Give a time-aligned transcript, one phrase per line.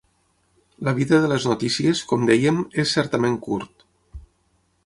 [0.87, 3.91] La vida de les notícies, com dèiem, és certament curt.